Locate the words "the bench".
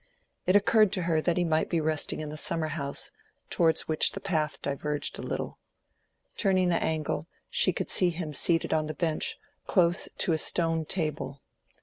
8.87-9.37